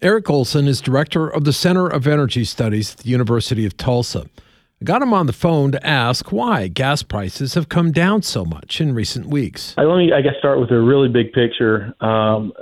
[0.00, 4.26] Eric Olson is director of the Center of Energy Studies at the University of Tulsa.
[4.80, 8.44] I got him on the phone to ask why gas prices have come down so
[8.44, 9.74] much in recent weeks.
[9.76, 12.52] Let me, I guess, start with a really big picture um,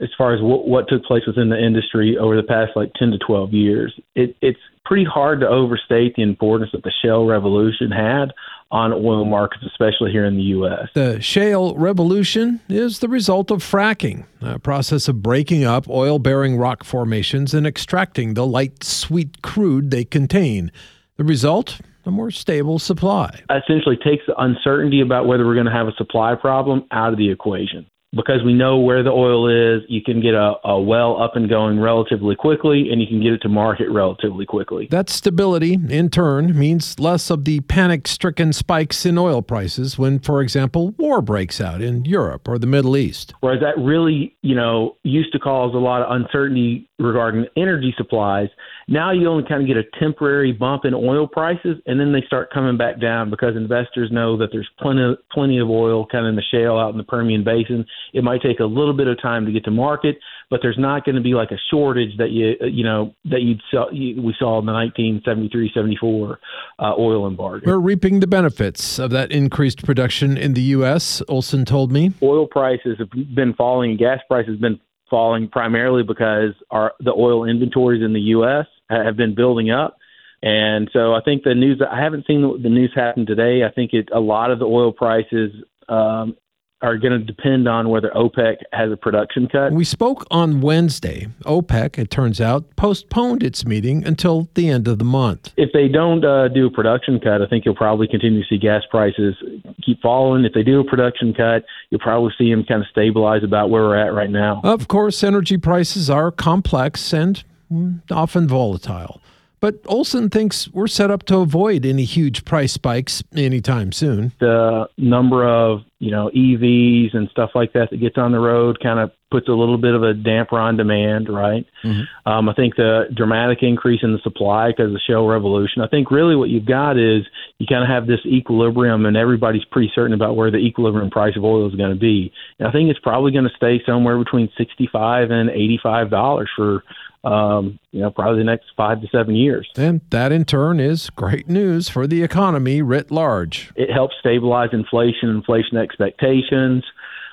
[0.00, 3.12] as far as what, what took place within the industry over the past like 10
[3.12, 3.94] to 12 years.
[4.16, 8.32] It, it's pretty hard to overstate the importance that the shale revolution had
[8.70, 10.88] on oil markets, especially here in the U.S.
[10.94, 16.56] The shale revolution is the result of fracking, a process of breaking up oil bearing
[16.56, 20.70] rock formations and extracting the light, sweet crude they contain.
[21.16, 21.80] The result?
[22.06, 23.42] A more stable supply.
[23.50, 27.18] Essentially takes the uncertainty about whether we're going to have a supply problem out of
[27.18, 31.22] the equation because we know where the oil is, you can get a, a, well
[31.22, 34.88] up and going relatively quickly and you can get it to market relatively quickly.
[34.90, 40.18] That stability, in turn, means less of the panic stricken spikes in oil prices when,
[40.18, 43.34] for example, war breaks out in Europe or the Middle East.
[43.40, 48.48] Whereas that really, you know, used to cause a lot of uncertainty regarding energy supplies.
[48.88, 52.22] Now you only kind of get a temporary bump in oil prices and then they
[52.26, 56.30] start coming back down because investors know that there's plenty, plenty of oil kind of
[56.30, 59.20] in the shale out in the Permian Basin it might take a little bit of
[59.20, 60.18] time to get to market,
[60.50, 63.60] but there's not going to be like a shortage that you you know that you'd
[63.70, 66.36] saw, you, we saw in the 1973-74
[66.78, 67.64] uh, oil embargo.
[67.66, 71.22] We're reaping the benefits of that increased production in the U.S.
[71.28, 72.12] Olson told me.
[72.22, 77.44] Oil prices have been falling, gas prices have been falling primarily because our the oil
[77.44, 78.66] inventories in the U.S.
[78.88, 79.96] have been building up.
[80.42, 83.62] And so I think the news, I haven't seen the news happen today.
[83.62, 85.52] I think it, a lot of the oil prices
[85.88, 86.36] um,
[86.82, 89.72] are going to depend on whether OPEC has a production cut.
[89.72, 91.28] We spoke on Wednesday.
[91.44, 95.52] OPEC, it turns out, postponed its meeting until the end of the month.
[95.56, 98.58] If they don't uh, do a production cut, I think you'll probably continue to see
[98.58, 99.34] gas prices
[99.82, 100.44] keep falling.
[100.44, 103.82] If they do a production cut, you'll probably see them kind of stabilize about where
[103.82, 104.60] we're at right now.
[104.64, 109.20] Of course, energy prices are complex and mm, often volatile.
[109.60, 114.32] But Olson thinks we're set up to avoid any huge price spikes anytime soon.
[114.40, 118.78] The number of you know EVs and stuff like that that gets on the road
[118.82, 121.64] kind of puts a little bit of a damper on demand, right?
[121.84, 122.28] Mm-hmm.
[122.28, 125.82] Um, I think the dramatic increase in the supply because of the shale revolution.
[125.82, 127.22] I think really what you've got is
[127.58, 131.36] you kind of have this equilibrium, and everybody's pretty certain about where the equilibrium price
[131.36, 132.32] of oil is going to be.
[132.58, 136.82] And I think it's probably going to stay somewhere between sixty-five and eighty-five dollars for
[137.24, 139.68] um, you know, probably the next five to seven years.
[139.76, 143.72] And that in turn is great news for the economy writ large.
[143.76, 146.84] It helps stabilize inflation, inflation expectations.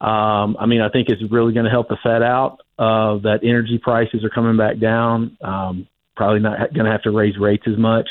[0.00, 2.58] Um, I mean, I think it's really going to help the Fed out.
[2.78, 5.36] Uh, that energy prices are coming back down.
[5.42, 5.86] Um,
[6.16, 8.08] probably not going to have to raise rates as much.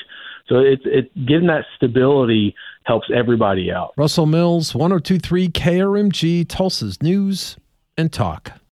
[0.47, 3.93] So it's it getting that stability helps everybody out.
[3.97, 7.57] Russell Mills, 1023 KRMG, Tulsa's News
[7.97, 8.58] and Talk.